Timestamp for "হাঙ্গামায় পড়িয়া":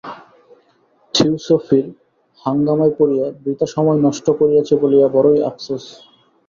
2.45-3.25